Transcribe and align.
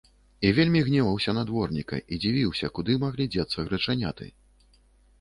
І 0.47 0.53
вельмі 0.59 0.79
гневаўся 0.87 1.35
на 1.39 1.43
дворніка 1.51 2.01
і 2.11 2.21
дзівіўся, 2.25 2.73
куды 2.79 2.99
маглі 3.07 3.31
дзецца 3.39 3.59
грачаняты. 3.71 4.25